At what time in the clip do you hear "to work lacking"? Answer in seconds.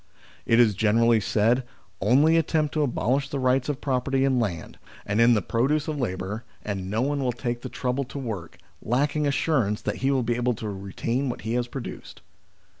8.05-9.27